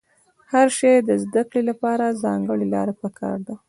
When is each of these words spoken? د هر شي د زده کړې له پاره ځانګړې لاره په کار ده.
د 0.03 0.03
هر 0.51 0.67
شي 0.77 0.93
د 1.07 1.09
زده 1.23 1.41
کړې 1.49 1.61
له 1.69 1.73
پاره 1.81 2.07
ځانګړې 2.23 2.65
لاره 2.73 2.93
په 3.01 3.07
کار 3.19 3.37
ده. 3.47 3.53